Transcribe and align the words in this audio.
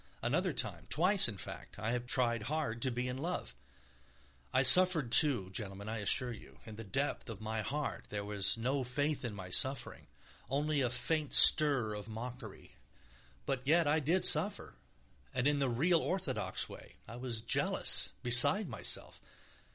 Another 0.23 0.51
time, 0.51 0.87
twice, 0.89 1.27
in 1.29 1.37
fact, 1.37 1.77
I 1.77 1.95
tried 1.99 2.41
hard 2.49 2.81
to 2.81 2.89
be 2.89 3.07
in 3.07 3.19
love. 3.19 3.53
I 4.51 4.63
suffered, 4.63 5.11
too, 5.11 5.51
gentlemen, 5.51 5.87
I 5.87 5.99
assure 5.99 6.31
you. 6.31 6.57
In 6.65 6.75
the 6.75 6.83
depth 6.83 7.29
of 7.29 7.39
my 7.39 7.61
heart 7.61 8.05
there 8.09 8.25
was 8.25 8.57
no 8.57 8.83
faith 8.83 9.23
in 9.23 9.35
my 9.35 9.51
suffering, 9.51 10.07
only 10.49 10.81
a 10.81 10.89
faint 10.89 11.33
stir 11.35 11.93
of 11.93 12.09
mockery, 12.09 12.77
but 13.45 13.61
yet 13.63 13.85
I 13.87 13.99
did 13.99 14.25
suffer, 14.25 14.73
and 15.35 15.45
in 15.47 15.59
the 15.59 15.69
real, 15.69 15.99
orthodox 15.99 16.67
way; 16.67 16.95
I 17.07 17.17
was 17.17 17.41
jealous, 17.43 18.13
beside 18.23 18.67
myself 18.67 19.21